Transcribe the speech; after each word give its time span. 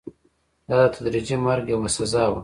دا 0.69 0.77
د 0.83 0.85
تدریجي 0.95 1.35
مرګ 1.45 1.65
یوه 1.73 1.89
سزا 1.97 2.23
وه. 2.31 2.39